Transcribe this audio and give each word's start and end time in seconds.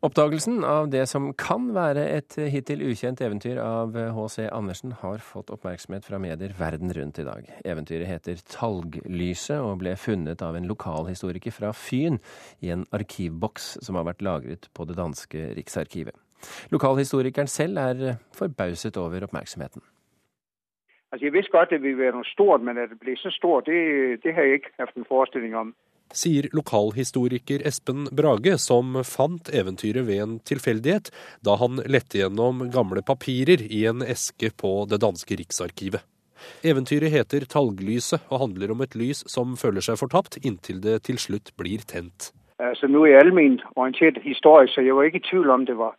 Oppdagelsen 0.00 0.62
av 0.64 0.86
det 0.88 1.02
som 1.10 1.26
kan 1.36 1.66
være 1.76 2.06
et 2.08 2.32
hittil 2.48 2.80
ukjent 2.88 3.20
eventyr 3.20 3.58
av 3.60 3.92
H.C. 4.16 4.46
Andersen, 4.48 4.94
har 5.02 5.20
fått 5.20 5.50
oppmerksomhet 5.52 6.06
fra 6.08 6.16
medier 6.16 6.54
verden 6.56 6.88
rundt 6.96 7.20
i 7.20 7.26
dag. 7.26 7.50
Eventyret 7.68 8.08
heter 8.08 8.40
Talglyset 8.48 9.60
og 9.60 9.82
ble 9.82 9.92
funnet 10.00 10.40
av 10.40 10.56
en 10.56 10.70
lokalhistoriker 10.70 11.52
fra 11.52 11.74
Fyn 11.76 12.16
i 12.64 12.72
en 12.72 12.86
arkivboks 12.96 13.74
som 13.84 14.00
har 14.00 14.08
vært 14.08 14.24
lagret 14.24 14.70
på 14.72 14.88
det 14.88 14.96
danske 14.96 15.50
Riksarkivet. 15.58 16.16
Lokalhistorikeren 16.72 17.52
selv 17.52 17.84
er 17.84 18.16
forbauset 18.32 18.96
over 18.96 19.28
oppmerksomheten. 19.28 19.84
Altså, 21.12 21.26
jeg 21.26 21.36
visste 21.36 21.52
godt 21.52 21.76
det 21.76 21.82
ville 21.84 22.00
være 22.00 22.16
noe 22.16 22.32
stort, 22.32 22.64
men 22.64 22.80
at 22.80 22.88
det 22.88 23.02
ble 23.04 23.20
så 23.20 23.28
stort, 23.36 23.68
det, 23.68 24.24
det 24.24 24.32
har 24.32 24.48
jeg 24.48 24.62
ikke 24.62 24.76
hatt 24.80 24.96
en 24.96 25.10
forestilling 25.12 25.60
om 25.60 25.76
sier 26.16 26.48
lokalhistoriker 26.56 27.62
Espen 27.66 28.08
Brage, 28.12 28.56
som 28.58 28.98
fant 29.06 29.50
eventyret 29.54 30.06
ved 30.08 30.22
en 30.24 30.38
tilfeldighet 30.46 31.10
da 31.46 31.56
han 31.60 31.82
lette 31.86 32.20
gjennom 32.20 32.66
gamle 32.74 33.02
papirer 33.06 33.62
i 33.66 33.84
en 33.90 34.02
eske 34.02 34.52
på 34.56 34.72
det 34.90 35.00
danske 35.04 35.38
riksarkivet. 35.40 36.02
Eventyret 36.64 37.12
heter 37.12 37.44
Talglyset 37.44 38.22
og 38.32 38.44
handler 38.46 38.72
om 38.72 38.84
et 38.84 38.96
lys 38.96 39.22
som 39.28 39.56
føler 39.60 39.84
seg 39.84 39.98
fortapt, 40.00 40.38
inntil 40.40 40.80
det 40.84 41.02
til 41.08 41.20
slutt 41.20 41.52
blir 41.60 41.84
tent. 41.86 42.30
Altså, 42.60 42.88
nå 42.88 43.04
er 43.06 43.14
jeg 43.14 43.26
allment 43.26 43.64
orientert 43.74 44.20
historisk, 44.24 44.74
så 44.74 44.84
jeg 44.84 44.96
var 44.96 45.08
ikke 45.08 45.20
i 45.22 45.28
tvil 45.30 45.52
om 45.52 45.66
det 45.68 45.76
var 45.78 45.96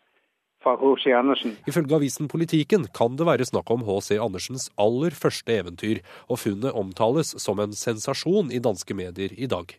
fra 0.61 0.75
H.C. 0.77 1.09
Andersen. 1.17 1.55
Ifølge 1.69 1.97
avisen 1.97 2.29
Politiken 2.29 2.85
kan 2.93 3.17
det 3.17 3.25
være 3.25 3.47
snakk 3.49 3.69
om 3.73 3.85
H.C. 3.87 4.19
Andersens 4.21 4.69
aller 4.81 5.15
første 5.17 5.57
eventyr, 5.57 6.01
og 6.29 6.43
funnet 6.43 6.77
omtales 6.77 7.33
som 7.41 7.61
en 7.61 7.73
sensasjon 7.73 8.53
i 8.53 8.61
danske 8.61 8.97
medier 8.97 9.33
i 9.37 9.49
dag. 9.49 9.73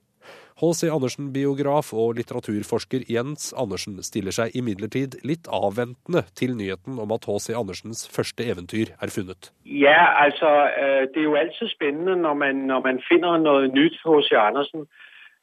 H.C. 0.61 0.88
Andersen-biograf 0.92 1.92
og 1.97 2.16
litteraturforsker 2.19 3.06
Jens 3.11 3.52
Andersen 3.59 4.02
stiller 4.05 4.34
seg 4.37 4.56
imidlertid 4.59 5.16
litt 5.25 5.48
avventende 5.48 6.23
til 6.38 6.52
nyheten 6.59 7.00
om 7.03 7.14
at 7.17 7.25
H.C. 7.28 7.56
Andersens 7.56 8.05
første 8.17 8.44
eventyr 8.44 8.92
er 9.00 9.12
funnet. 9.17 9.50
Ja, 9.64 10.25
altså, 10.25 10.50
øh, 10.83 11.03
Det 11.09 11.17
er 11.17 11.28
jo 11.31 11.34
alltid 11.34 11.69
spennende 11.69 12.17
når 12.17 12.34
man, 12.34 12.56
når 12.70 12.81
man 12.89 13.03
finner 13.09 13.39
noe 13.39 13.69
nytt 13.69 13.97
H.C. 14.05 14.33
Andersen. 14.36 14.86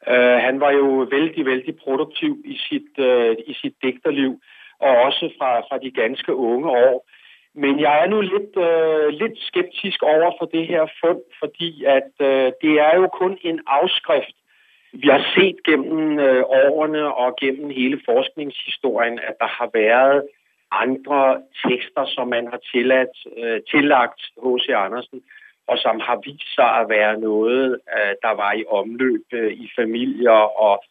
Øh, 0.08 0.38
han 0.46 0.60
var 0.60 0.72
jo 0.72 1.08
veldig 1.12 1.46
veldig 1.46 1.76
produktiv 1.84 2.34
i 2.46 2.58
sitt, 2.70 2.94
øh, 2.98 3.36
i 3.48 3.54
sitt 3.62 3.76
dikterliv, 3.84 4.32
og 4.80 4.94
også 5.08 5.34
fra, 5.38 5.60
fra, 5.60 5.78
de 5.78 5.92
ganske 5.92 6.36
unge 6.36 6.70
år. 6.70 7.10
Men 7.56 7.80
jeg 7.80 8.04
er 8.04 8.08
nå 8.08 8.22
litt, 8.22 8.56
litt, 9.22 9.38
skeptisk 9.50 10.04
over 10.04 10.32
for 10.40 10.46
det 10.46 10.68
her 10.68 10.86
fund, 11.02 11.22
fordi 11.40 11.84
at 11.86 12.14
det 12.62 12.76
er 12.88 12.96
jo 12.96 13.08
kun 13.20 13.38
en 13.44 13.60
avskrift 13.68 14.39
vi 14.92 15.08
har 15.08 15.24
set 15.36 15.64
gennem 15.64 16.20
øh, 16.20 16.44
årene 16.46 17.14
og 17.14 17.36
gennem 17.42 17.70
hele 17.70 18.02
forskningshistorien 18.06 19.20
at 19.20 19.36
der 19.40 19.48
har 19.48 19.70
vært 19.74 20.24
andre 20.72 21.42
tekster 21.66 22.06
som 22.06 22.28
man 22.28 22.48
har 22.48 22.62
tilladt, 22.72 23.16
øh, 23.38 23.62
tillagt 23.72 24.22
H.C. 24.44 24.70
Andersen, 24.70 25.22
og 25.68 25.78
som 25.78 26.00
har 26.00 26.18
vist 26.26 26.50
seg 26.56 26.70
å 26.82 26.90
være 26.90 27.20
noe 27.22 27.54
øh, 27.96 28.14
der 28.24 28.34
var 28.42 28.54
i 28.54 28.66
omløp 28.68 29.28
i 29.64 29.70
familier 29.76 30.42
og 30.66 30.84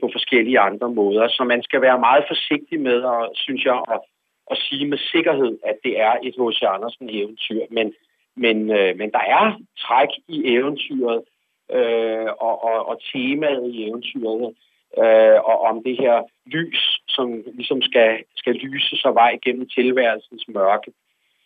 på 0.00 0.08
forskjellige 0.12 0.60
andre 0.60 0.88
måter. 0.90 1.28
Så 1.28 1.44
man 1.44 1.62
skal 1.62 1.82
være 1.82 1.98
meget 1.98 2.24
forsiktig 2.28 2.80
med 2.80 3.02
synes 3.34 3.64
jeg, 3.64 3.74
å, 3.74 3.98
å 4.46 4.54
si 4.54 4.84
med 4.84 4.98
sikkerhet 4.98 5.58
at 5.66 5.82
det 5.84 5.98
er 6.00 6.22
et 6.22 6.38
H.C. 6.38 6.62
Andersen-eventyr. 6.74 7.66
Men, 7.70 7.92
men, 8.36 8.66
men 8.98 9.10
der 9.16 9.26
er 9.40 9.56
trekk 9.82 10.14
i 10.28 10.54
eventyret 10.54 11.24
Øh, 11.70 12.30
og, 12.46 12.64
og, 12.64 12.88
og 12.88 13.00
temaet 13.12 13.74
i 13.74 13.88
eventyrene. 13.88 14.50
Øh, 14.98 15.38
og 15.50 15.60
om 15.60 15.82
det 15.84 15.96
her 15.96 16.22
lys 16.46 17.00
som 17.08 17.42
liksom 17.54 17.82
skal, 17.82 18.24
skal 18.36 18.54
lyse 18.54 18.96
seg 18.96 19.14
vei 19.14 19.38
gjennom 19.44 19.68
tilværelsens 19.68 20.48
mørke 20.48 20.90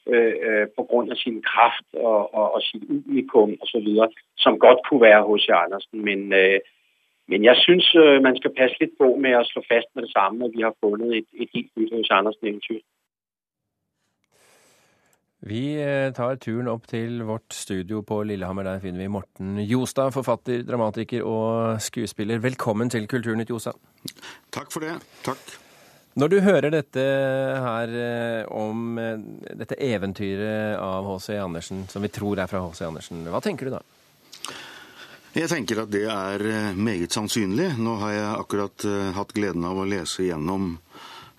øh, 0.06 0.34
øh, 0.47 0.67
på 0.77 0.83
grunn 0.89 1.11
av 1.11 1.17
sin 1.17 1.42
kraft 1.42 1.89
og, 1.95 2.34
og, 2.34 2.55
og 2.55 2.63
sit 2.63 2.83
unikum 2.91 3.57
osv., 3.63 3.89
som 4.39 4.58
godt 4.58 4.80
kunne 4.89 5.02
være 5.08 5.27
H.C. 5.29 5.48
Andersen. 5.48 6.05
Men, 6.08 6.33
øh, 6.33 6.61
men 7.29 7.45
jeg 7.45 7.57
syns 7.57 7.95
øh, 7.95 8.23
man 8.23 8.36
skal 8.36 8.55
passe 8.58 8.77
litt 8.80 8.95
på 8.98 9.17
med 9.17 9.39
å 9.39 9.48
slå 9.51 9.62
fast 9.73 9.91
med 9.95 10.02
det 10.07 10.12
samme 10.12 10.45
at 10.45 10.55
vi 10.57 10.62
har 10.67 10.74
funnet 10.83 11.17
et, 11.18 11.29
et 11.42 11.51
helt 11.55 11.73
nytt 11.77 11.95
H.C. 11.95 12.11
Andersen-eventyr. 12.11 12.83
Vi 15.46 15.77
eh, 15.79 16.11
tar 16.11 16.40
turen 16.42 16.67
opp 16.73 16.89
til 16.90 17.20
vårt 17.23 17.55
studio 17.55 18.01
på 18.02 18.18
Lillehammer. 18.27 18.67
Der 18.67 18.80
finner 18.83 19.05
vi 19.05 19.12
Morten 19.14 19.61
Jostad, 19.62 20.11
forfatter, 20.11 20.64
dramatiker 20.67 21.23
og 21.23 21.79
skuespiller. 21.84 22.40
Velkommen 22.42 22.90
til 22.90 23.07
Kulturnytt, 23.07 23.52
Jostad. 23.55 23.79
Takk 24.51 24.74
for 24.74 24.83
det. 24.83 24.96
Takk. 25.23 25.52
Når 26.18 26.33
du 26.33 26.36
hører 26.42 26.74
dette 26.74 27.05
her 27.62 27.95
eh, 27.95 28.51
om 28.58 28.98
eh, 28.98 29.23
dette 29.62 29.79
eventyret 29.86 30.80
av 30.83 31.06
H.C. 31.12 31.39
Andersen, 31.39 31.86
som 31.95 32.02
vi 32.02 32.11
tror 32.11 32.42
er 32.42 32.51
fra 32.51 32.64
H.C. 32.67 32.83
Andersen, 32.89 33.23
hva 33.30 33.39
tenker 33.45 33.70
du 33.70 33.77
da? 33.77 33.85
Jeg 35.36 35.52
tenker 35.52 35.85
at 35.85 35.95
det 35.95 36.08
er 36.11 36.74
meget 36.74 37.14
sannsynlig. 37.14 37.77
Nå 37.79 37.95
har 38.02 38.17
jeg 38.17 38.29
akkurat 38.33 38.90
hatt 39.14 39.35
gleden 39.36 39.68
av 39.68 39.79
å 39.79 39.86
lese 39.86 40.27
gjennom 40.27 40.73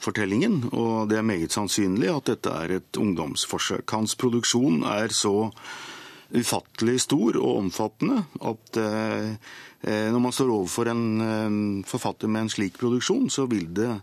fortellingen, 0.01 0.61
og 0.71 1.09
det 1.09 1.19
er 1.19 1.25
meget 1.25 1.55
sannsynlig 1.55 2.09
at 2.13 2.29
dette 2.29 2.53
er 2.53 2.77
et 2.77 2.99
ungdomsforsøk. 3.01 3.85
Hans 3.91 4.15
produksjon 4.19 4.83
er 4.87 5.13
så 5.15 5.51
ufattelig 6.35 6.99
stor 7.05 7.37
og 7.39 7.61
omfattende 7.63 8.23
at 8.45 8.79
eh, 8.81 9.35
eh 9.87 10.09
når 10.11 10.19
man 10.19 10.35
står 10.35 10.51
overfor 10.51 10.89
en 10.91 11.05
eh, 11.21 11.85
forfatter 11.87 12.27
med 12.27 12.41
en 12.41 12.49
slik 12.51 12.77
produksjon, 12.77 13.29
så 13.29 13.47
vil 13.47 13.69
det 13.73 13.93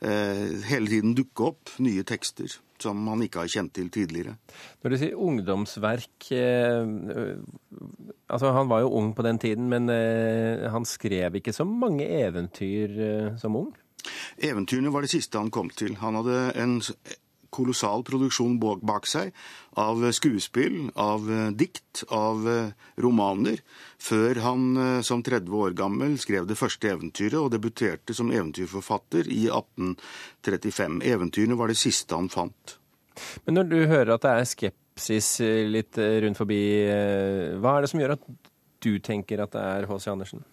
eh, 0.00 0.64
hele 0.70 0.88
tiden 0.88 1.14
dukke 1.14 1.52
opp 1.52 1.76
nye 1.78 2.02
tekster 2.02 2.58
som 2.78 2.98
man 3.02 3.22
ikke 3.24 3.42
har 3.42 3.50
kjent 3.50 3.72
til 3.74 3.90
tidligere. 3.90 4.36
Når 4.82 4.90
du 4.90 4.96
sier 5.00 5.18
ungdomsverk 5.18 6.28
eh, 6.30 6.86
altså 8.30 8.52
Han 8.54 8.70
var 8.70 8.84
jo 8.84 8.94
ung 8.94 9.14
på 9.14 9.22
den 9.26 9.38
tiden, 9.38 9.68
men 9.68 9.90
eh, 9.90 10.70
han 10.70 10.86
skrev 10.86 11.36
ikke 11.36 11.52
så 11.52 11.66
mange 11.66 12.06
eventyr 12.06 13.36
som 13.38 13.56
ung? 13.58 13.74
Eventyrene 14.38 14.92
var 14.94 15.04
det 15.04 15.12
siste 15.14 15.40
han 15.40 15.52
kom 15.54 15.70
til. 15.70 15.96
Han 16.02 16.20
hadde 16.20 16.44
en 16.58 16.78
kolossal 17.54 18.04
produksjon 18.06 18.58
bak 18.60 19.06
seg 19.08 19.32
av 19.78 20.02
skuespill, 20.14 20.88
av 20.98 21.28
eh, 21.32 21.50
dikt, 21.56 22.04
av 22.14 22.48
eh, 22.50 22.72
romaner, 23.02 23.62
før 24.02 24.42
han 24.44 24.66
eh, 24.76 24.98
som 25.06 25.22
30 25.24 25.54
år 25.62 25.76
gammel 25.78 26.18
skrev 26.20 26.48
det 26.48 26.58
første 26.58 26.90
eventyret 26.92 27.38
og 27.40 27.52
debuterte 27.54 28.16
som 28.16 28.32
eventyrforfatter 28.34 29.30
i 29.32 29.46
1835. 29.48 31.00
Eventyrene 31.08 31.58
var 31.58 31.72
det 31.72 31.80
siste 31.80 32.18
han 32.18 32.30
fant. 32.32 32.76
Men 33.46 33.58
når 33.58 33.72
du 33.72 33.78
hører 33.90 34.14
at 34.14 34.26
det 34.26 34.34
er 34.34 34.52
skepsis 34.52 35.32
litt 35.72 35.98
rundt 35.98 36.38
forbi, 36.38 36.60
hva 37.58 37.72
er 37.74 37.82
det 37.82 37.90
som 37.90 38.02
gjør 38.02 38.14
at 38.14 38.28
du 38.84 38.92
tenker 39.02 39.42
at 39.42 39.56
det 39.56 39.64
er 39.64 39.88
H.C. 39.90 40.06
Andersen? 40.12 40.44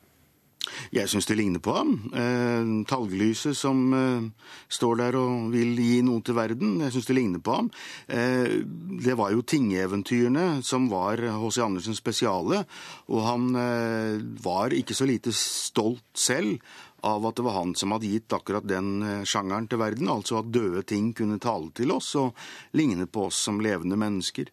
Jeg 0.95 1.11
syns 1.11 1.27
det 1.29 1.37
ligner 1.39 1.63
på 1.63 1.75
ham. 1.75 1.93
Eh, 2.13 2.71
talglyset 2.89 3.57
som 3.57 3.83
eh, 3.95 4.47
står 4.71 5.01
der 5.03 5.19
og 5.19 5.51
vil 5.53 5.75
gi 5.79 5.99
noe 6.05 6.23
til 6.25 6.37
verden. 6.37 6.79
Jeg 6.85 6.95
syns 6.95 7.09
det 7.09 7.17
ligner 7.17 7.43
på 7.43 7.59
ham. 7.59 7.69
Eh, 8.07 8.61
det 9.05 9.17
var 9.19 9.35
jo 9.35 9.45
tingeventyrene 9.45 10.63
som 10.65 10.89
var 10.91 11.21
H.C. 11.21 11.61
Andersens 11.65 12.01
spesiale, 12.01 12.63
og 13.11 13.23
han 13.25 13.47
eh, 13.59 14.19
var 14.43 14.75
ikke 14.75 14.97
så 14.97 15.07
lite 15.09 15.33
stolt 15.35 16.05
selv 16.15 16.59
av 17.05 17.25
at 17.25 17.37
det 17.37 17.45
var 17.45 17.59
han 17.59 17.75
som 17.77 17.93
hadde 17.93 18.09
gitt 18.09 18.33
akkurat 18.33 18.65
den 18.67 18.91
eh, 19.05 19.23
sjangeren 19.27 19.69
til 19.69 19.81
verden, 19.81 20.09
altså 20.09 20.39
at 20.41 20.51
døde 20.53 20.83
ting 20.89 21.11
kunne 21.17 21.39
tale 21.41 21.69
til 21.77 21.93
oss 21.93 22.13
og 22.19 22.33
ligne 22.77 23.05
på 23.05 23.27
oss 23.29 23.43
som 23.47 23.61
levende 23.61 23.99
mennesker. 23.99 24.49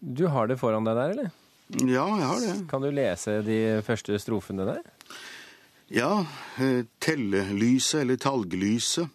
Du 0.00 0.26
har 0.32 0.48
det 0.48 0.60
foran 0.60 0.86
deg 0.88 0.96
der, 0.98 1.16
eller? 1.16 1.32
Ja, 1.72 2.06
jeg 2.18 2.26
har 2.28 2.40
det. 2.40 2.56
Kan 2.68 2.84
du 2.84 2.90
lese 2.92 3.38
de 3.44 3.58
første 3.86 4.18
strofene 4.20 4.66
der? 4.68 4.82
Ja, 5.92 6.26
eh, 6.60 6.84
tellelyset 7.00 8.02
eller 8.02 8.20
talglyset. 8.20 9.08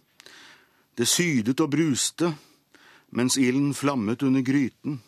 Det 0.98 1.08
sydet 1.08 1.60
og 1.62 1.72
bruste 1.72 2.34
mens 3.16 3.38
ilden 3.38 3.74
flammet 3.74 4.24
under 4.24 4.42
gryten. 4.42 5.00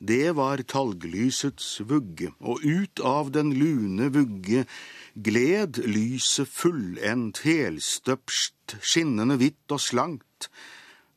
Det 0.00 0.32
var 0.32 0.62
talglysets 0.64 1.82
vugge, 1.84 2.30
og 2.40 2.64
ut 2.64 3.02
av 3.04 3.28
den 3.34 3.52
lune 3.52 4.08
vugge 4.08 4.64
gled 5.12 5.82
lyset 5.84 6.48
fullendt, 6.48 7.42
helstøpst, 7.44 8.78
skinnende 8.80 9.36
hvitt 9.40 9.74
og 9.74 9.82
slankt. 9.84 10.48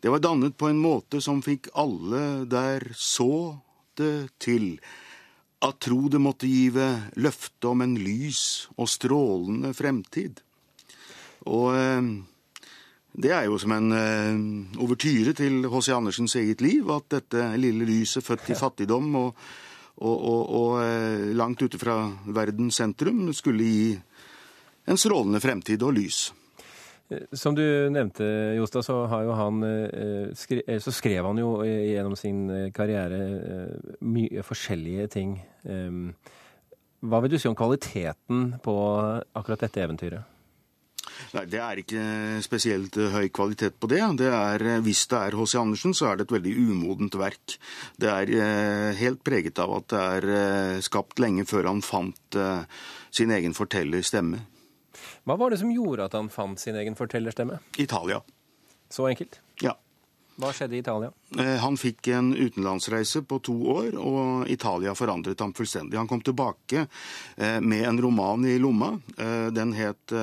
Det 0.04 0.12
var 0.12 0.20
dannet 0.20 0.58
på 0.60 0.68
en 0.68 0.82
måte 0.84 1.22
som 1.24 1.40
fikk 1.46 1.70
alle 1.80 2.44
der 2.52 2.90
så 2.98 3.62
det 3.96 4.34
til 4.44 4.76
at 5.64 5.80
tro 5.80 6.10
det 6.12 6.20
måtte 6.22 6.50
give 6.50 6.86
løfte 7.24 7.70
om 7.72 7.84
en 7.86 7.96
lys 8.00 8.68
og 8.76 8.90
strålende 8.92 9.72
fremtid. 9.78 10.42
Og 11.48 11.70
eh, 11.78 12.10
det 13.14 13.32
er 13.32 13.48
jo 13.48 13.60
som 13.62 13.76
en 13.76 13.96
eh, 13.96 14.80
overtyre 14.84 15.36
til 15.38 15.68
H.C. 15.70 15.94
Andersens 15.96 16.36
eget 16.40 16.64
liv, 16.66 16.90
at 16.92 17.12
dette 17.14 17.52
lille 17.62 17.88
lyset 17.88 18.26
født 18.26 18.50
i 18.52 18.60
fattigdom 18.60 19.12
og, 19.20 19.44
og, 20.02 20.16
og, 20.18 20.42
og 20.60 20.72
eh, 20.84 21.28
langt 21.38 21.62
ute 21.62 21.80
fra 21.80 22.02
verdens 22.26 22.82
sentrum 22.82 23.28
skulle 23.36 23.68
gi 23.70 23.92
en 24.90 25.00
strålende 25.00 25.40
fremtid 25.44 25.84
og 25.86 25.96
lys. 25.96 26.26
Som 27.32 27.56
du 27.58 27.64
nevnte, 27.94 28.26
Jostad, 28.58 28.86
så, 28.86 29.00
han, 29.10 29.64
skre, 30.38 30.64
så 30.80 30.94
skrev 30.94 31.26
han 31.30 31.42
jo 31.42 31.56
gjennom 31.66 32.16
sin 32.20 32.46
karriere 32.76 33.20
mye 34.06 34.46
forskjellige 34.46 35.10
ting. 35.16 35.36
Hva 37.04 37.20
vil 37.24 37.34
du 37.34 37.40
si 37.42 37.50
om 37.50 37.58
kvaliteten 37.58 38.54
på 38.64 38.76
akkurat 39.36 39.66
dette 39.66 39.84
eventyret? 39.84 40.34
Nei, 41.34 41.46
Det 41.50 41.60
er 41.60 41.82
ikke 41.82 42.04
spesielt 42.46 42.98
eh, 43.02 43.12
høy 43.14 43.28
kvalitet 43.34 43.76
på 43.80 43.90
det. 43.92 44.02
det 44.22 44.30
er, 44.30 44.66
eh, 44.76 44.82
hvis 44.86 45.06
det 45.12 45.20
er 45.20 45.38
H.C. 45.38 45.58
Andersen, 45.60 45.94
så 45.94 46.10
er 46.10 46.18
det 46.18 46.28
et 46.28 46.36
veldig 46.38 46.54
umodent 46.70 47.18
verk. 47.20 47.58
Det 48.00 48.10
er 48.10 48.34
eh, 48.38 48.94
helt 49.02 49.24
preget 49.26 49.60
av 49.60 49.76
at 49.80 49.90
det 49.94 50.04
er 50.04 50.82
skapt 50.86 51.20
lenge 51.20 51.46
før 51.50 51.72
han 51.72 51.82
fant 51.82 52.40
sin 53.14 53.32
egen 53.32 53.54
fortellerstemme. 53.54 54.40
Hva 55.24 55.38
var 55.40 55.54
det 55.54 55.62
som 55.62 55.72
gjorde 55.72 56.10
at 56.10 56.16
han 56.18 56.30
fant 56.32 56.60
sin 56.60 56.76
egen 56.76 56.98
fortellerstemme? 57.00 57.62
Italia. 57.80 58.22
Så 58.92 59.08
enkelt? 59.08 59.40
Ja. 59.64 59.78
Hva 60.42 60.50
skjedde 60.50 60.76
i 60.76 60.82
Italia? 60.82 61.12
Eh, 61.38 61.58
han 61.62 61.76
fikk 61.78 62.08
en 62.16 62.32
utenlandsreise 62.34 63.22
på 63.30 63.38
to 63.46 63.54
år, 63.76 63.92
og 64.02 64.50
Italia 64.50 64.96
forandret 64.98 65.40
ham 65.46 65.54
fullstendig. 65.54 65.98
Han 66.00 66.10
kom 66.10 66.24
tilbake 66.26 66.88
eh, 67.38 67.60
med 67.62 67.86
en 67.86 68.02
roman 68.02 68.46
i 68.50 68.58
lomma. 68.62 68.96
Eh, 69.18 69.48
den 69.54 69.74
het 69.78 70.14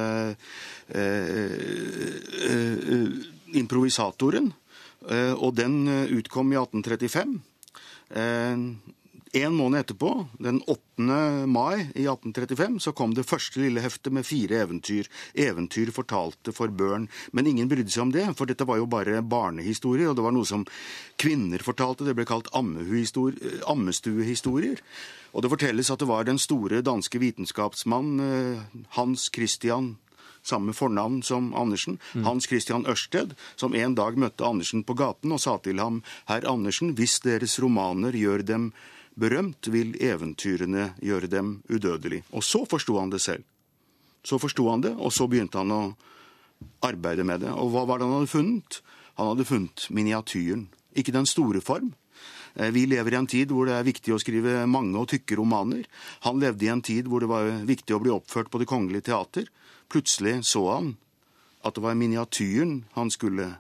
'Improvisatoren', 3.51 4.53
og 5.39 5.55
den 5.55 5.89
utkom 6.11 6.53
i 6.53 6.57
1835. 6.57 7.41
En 9.33 9.55
måned 9.55 9.85
etterpå, 9.85 10.27
den 10.43 10.59
8. 10.67 10.81
mai 11.47 11.87
i 11.95 12.03
1835, 12.11 12.81
så 12.83 12.91
kom 12.93 13.15
det 13.15 13.29
første 13.29 13.61
lille 13.63 13.81
heftet 13.85 14.11
med 14.11 14.27
fire 14.27 14.59
eventyr. 14.65 15.07
Eventyr 15.39 15.93
fortalte 15.95 16.51
for 16.57 16.69
børn. 16.75 17.07
Men 17.31 17.47
ingen 17.47 17.69
brydde 17.71 17.95
seg 17.95 18.09
om 18.09 18.13
det, 18.15 18.25
for 18.35 18.51
dette 18.51 18.67
var 18.67 18.81
jo 18.81 18.89
bare 18.91 19.23
barnehistorier, 19.23 20.11
og 20.11 20.17
det 20.19 20.27
var 20.27 20.35
noe 20.35 20.51
som 20.51 20.67
kvinner 21.23 21.63
fortalte. 21.63 22.03
Det 22.09 22.17
ble 22.19 22.27
kalt 22.27 22.51
ammestuehistorier. 22.59 24.83
Og 25.31 25.47
det 25.47 25.53
fortelles 25.55 25.93
at 25.95 26.03
det 26.03 26.11
var 26.11 26.27
den 26.27 26.43
store 26.43 26.83
danske 26.83 27.23
vitenskapsmann 27.23 28.11
eh, 28.27 28.67
Hans 28.99 29.31
Christian 29.31 29.95
samme 30.43 30.73
fornavn 30.77 31.23
som 31.23 31.53
Andersen, 31.55 31.99
mm. 32.15 32.25
Hans 32.25 32.49
Christian 32.49 32.87
Ørsted, 32.89 33.35
som 33.57 33.75
en 33.75 33.95
dag 33.95 34.19
møtte 34.19 34.47
Andersen 34.47 34.85
på 34.85 34.97
gaten 34.99 35.33
og 35.33 35.43
sa 35.43 35.59
til 35.63 35.81
ham 35.83 36.03
Herr 36.31 36.47
Andersen, 36.49 36.95
hvis 36.99 37.21
deres 37.25 37.59
romaner 37.63 38.17
gjør 38.17 38.45
dem 38.47 38.71
berømt, 39.21 39.69
vil 39.69 39.95
eventyrene 40.01 40.93
gjøre 41.03 41.31
dem 41.31 41.61
udødelig. 41.69 42.23
Og 42.33 42.45
så 42.47 42.65
forsto 42.69 42.99
han 42.99 43.13
det 43.13 43.21
selv. 43.21 43.45
Så 44.25 44.39
forsto 44.41 44.69
han 44.71 44.85
det, 44.85 44.95
og 44.97 45.13
så 45.13 45.27
begynte 45.29 45.61
han 45.61 45.73
å 45.73 45.83
arbeide 46.85 47.25
med 47.25 47.45
det. 47.45 47.53
Og 47.53 47.73
hva 47.73 47.87
var 47.89 48.01
det 48.01 48.09
han 48.09 48.21
hadde 48.21 48.33
funnet? 48.33 48.81
Han 49.21 49.33
hadde 49.33 49.49
funnet 49.49 49.87
miniatyren. 49.93 50.69
Ikke 50.97 51.15
den 51.15 51.29
store 51.29 51.63
form. 51.65 51.95
Eh, 52.55 52.71
vi 52.75 52.87
lever 52.87 53.15
i 53.15 53.21
en 53.21 53.31
tid 53.31 53.53
hvor 53.55 53.69
det 53.69 53.77
er 53.77 53.87
viktig 53.87 54.15
å 54.15 54.21
skrive 54.23 54.67
mange 54.71 54.99
og 54.99 55.11
tykke 55.13 55.39
romaner. 55.41 55.87
Han 56.27 56.41
levde 56.43 56.67
i 56.67 56.73
en 56.73 56.85
tid 56.85 57.09
hvor 57.11 57.23
det 57.23 57.31
var 57.31 57.51
viktig 57.69 57.97
å 57.97 58.03
bli 58.03 58.15
oppført 58.15 58.51
på 58.51 58.61
Det 58.63 58.69
kongelige 58.71 59.11
teater. 59.11 59.49
Plutselig 59.91 60.41
så 60.47 60.67
han 60.71 60.95
at 61.67 61.77
det 61.77 61.85
var 61.85 61.99
miniatyren 61.99 62.85
han 62.97 63.11
skulle 63.13 63.59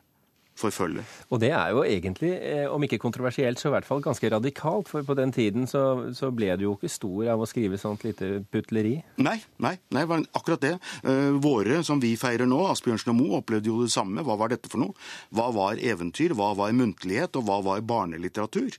forfølge. 0.60 1.04
Og 1.30 1.40
det 1.42 1.50
er 1.56 1.72
jo 1.74 1.82
egentlig, 1.84 2.32
eh, 2.38 2.66
om 2.70 2.82
ikke 2.84 3.00
kontroversielt, 3.02 3.60
så 3.60 3.70
i 3.70 3.74
hvert 3.74 3.88
fall 3.88 4.02
ganske 4.04 4.30
radikalt. 4.32 4.90
For 4.90 5.06
på 5.06 5.16
den 5.18 5.32
tiden 5.32 5.66
så, 5.70 6.12
så 6.16 6.30
ble 6.34 6.52
du 6.56 6.66
jo 6.68 6.76
ikke 6.76 6.92
stor 6.92 7.32
av 7.34 7.42
å 7.42 7.48
skrive 7.48 7.80
sånt 7.80 8.04
lite 8.06 8.44
putleri. 8.52 8.98
Nei, 9.22 9.38
nei, 9.62 9.76
nei, 9.96 10.04
akkurat 10.36 10.64
det. 10.64 10.74
Eh, 11.04 11.30
våre 11.40 11.82
som 11.86 12.02
vi 12.02 12.14
feirer 12.20 12.48
nå, 12.48 12.60
Asbjørnsen 12.72 13.14
og 13.14 13.20
Moe, 13.20 13.40
opplevde 13.40 13.72
jo 13.72 13.80
det 13.84 13.94
samme. 13.94 14.24
Hva 14.26 14.38
var 14.40 14.52
dette 14.52 14.70
for 14.72 14.82
noe? 14.82 14.96
Hva 15.34 15.50
var 15.56 15.80
eventyr, 15.80 16.36
hva 16.38 16.52
var 16.58 16.76
muntlighet, 16.76 17.36
og 17.40 17.48
hva 17.48 17.60
var 17.64 17.86
barnelitteratur? 17.86 18.76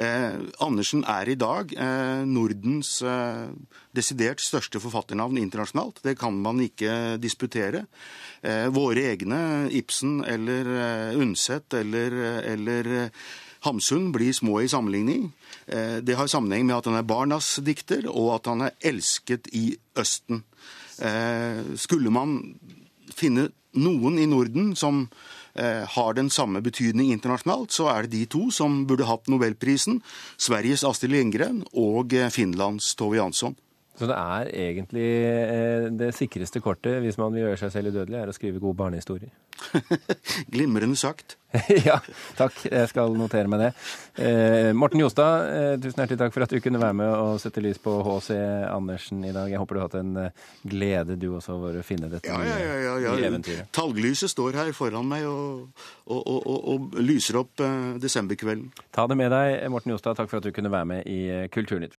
Eh, 0.00 0.40
Andersen 0.64 1.02
er 1.04 1.28
i 1.28 1.36
dag 1.36 1.72
eh, 1.76 2.22
Nordens 2.24 2.94
eh, 3.04 3.52
desidert 3.92 4.40
største 4.40 4.80
forfatternavn 4.80 5.40
internasjonalt. 5.40 6.00
Det 6.04 6.16
kan 6.20 6.38
man 6.40 6.62
ikke 6.64 7.18
disputere. 7.20 7.86
Våre 8.74 9.04
egne, 9.12 9.68
Ibsen 9.70 10.16
eller 10.26 10.66
Undset 11.14 11.76
eller, 11.78 12.16
eller 12.50 12.88
Hamsun, 13.62 14.08
blir 14.10 14.32
små 14.34 14.56
i 14.64 14.70
sammenligning. 14.72 15.28
Det 16.02 16.16
har 16.18 16.26
sammenheng 16.26 16.66
med 16.66 16.74
at 16.74 16.88
han 16.90 16.98
er 16.98 17.06
barnas 17.06 17.52
dikter, 17.62 18.08
og 18.10 18.32
at 18.40 18.50
han 18.50 18.64
er 18.66 18.74
elsket 18.90 19.46
i 19.54 19.76
Østen. 19.94 20.42
Skulle 21.78 22.10
man 22.10 22.34
finne 23.14 23.52
noen 23.78 24.18
i 24.18 24.26
Norden 24.26 24.74
som 24.74 25.04
har 25.54 26.14
den 26.16 26.30
samme 26.32 26.62
betydning 26.64 27.10
internasjonalt, 27.12 27.72
så 27.74 27.88
er 27.92 28.06
det 28.06 28.14
de 28.14 28.22
to 28.30 28.46
som 28.54 28.82
burde 28.88 29.08
hatt 29.08 29.28
nobelprisen. 29.28 30.00
Sveriges 30.40 30.84
Astrid 30.84 31.12
Lindgren 31.12 31.62
og 31.72 32.14
eh, 32.16 32.30
Finlands 32.32 32.94
Tove 32.96 33.18
Jansson. 33.18 33.56
Så 33.98 34.08
det 34.08 34.16
er 34.16 34.48
egentlig 34.56 35.08
eh, 35.28 35.86
det 35.92 36.14
sikreste 36.16 36.62
kortet 36.64 37.02
hvis 37.04 37.18
man 37.20 37.34
vil 37.34 37.44
gjøre 37.46 37.60
seg 37.60 37.74
selv 37.74 37.92
udødelig, 37.92 38.18
er 38.18 38.32
å 38.32 38.36
skrive 38.36 38.62
gode 38.62 38.78
barnehistorier? 38.80 39.32
Glimrende 40.52 40.96
sagt. 40.96 41.36
ja, 41.88 41.98
takk. 42.38 42.56
Jeg 42.64 42.88
skal 42.88 43.12
notere 43.16 43.50
meg 43.50 43.60
det. 43.60 43.68
Eh, 44.24 44.70
Morten 44.76 45.02
Jostad, 45.02 45.50
eh, 45.52 45.74
tusen 45.82 46.00
hjertelig 46.00 46.20
takk 46.22 46.34
for 46.34 46.46
at 46.46 46.54
du 46.54 46.60
kunne 46.64 46.80
være 46.80 46.96
med 46.96 47.10
og 47.12 47.40
sette 47.42 47.60
lys 47.60 47.80
på 47.82 47.98
H.C. 48.06 48.36
Andersen 48.72 49.20
i 49.28 49.34
dag. 49.34 49.50
Jeg 49.52 49.60
håper 49.60 49.76
du 49.76 49.82
har 49.82 49.90
hatt 49.90 49.98
en 50.00 50.16
eh, 50.22 50.46
glede, 50.64 51.18
du 51.20 51.28
også, 51.34 51.58
over 51.58 51.76
å 51.82 51.84
finne 51.84 52.08
dette 52.12 52.30
ja, 52.30 52.38
ja, 52.46 52.56
ja, 52.56 52.78
ja, 52.86 52.94
ja. 53.04 53.14
eventyret. 53.28 53.68
Talglyset 53.76 54.32
står 54.32 54.56
her 54.62 54.72
foran 54.76 55.08
meg 55.10 55.26
og, 55.28 55.68
og, 56.08 56.22
og, 56.24 56.56
og 56.72 56.96
lyser 57.04 57.42
opp 57.42 57.60
eh, 57.60 57.98
desemberkvelden. 58.00 58.70
Ta 58.94 59.04
det 59.10 59.20
med 59.20 59.32
deg, 59.34 59.58
Morten 59.72 59.92
Jostad. 59.92 60.16
Takk 60.16 60.32
for 60.32 60.40
at 60.40 60.48
du 60.48 60.56
kunne 60.56 60.72
være 60.72 60.88
med 60.88 61.12
i 61.12 61.20
Kulturnytt. 61.52 61.90